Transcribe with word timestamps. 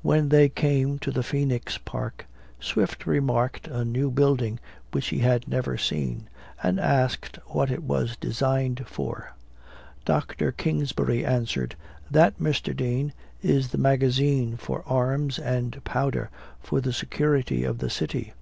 When 0.00 0.30
they 0.30 0.48
came 0.48 0.98
to 1.00 1.10
the 1.10 1.22
Phoenix 1.22 1.76
park, 1.76 2.26
Swift 2.58 3.06
remarked 3.06 3.68
a 3.68 3.84
new 3.84 4.10
building 4.10 4.58
which 4.92 5.08
he 5.08 5.18
had 5.18 5.46
never 5.46 5.76
seen, 5.76 6.30
and 6.62 6.80
asked 6.80 7.38
what 7.48 7.70
it 7.70 7.82
was 7.82 8.16
designed 8.16 8.86
for? 8.86 9.34
Dr. 10.06 10.50
Kingsbury 10.50 11.26
answered, 11.26 11.76
"That, 12.10 12.38
Mr. 12.40 12.74
Dean, 12.74 13.12
is 13.42 13.68
the 13.68 13.76
magazine 13.76 14.56
for 14.56 14.82
arms 14.86 15.38
and 15.38 15.84
powder, 15.84 16.30
for 16.62 16.80
the 16.80 16.94
security 16.94 17.62
of 17.62 17.76
the 17.76 17.90
city." 17.90 18.32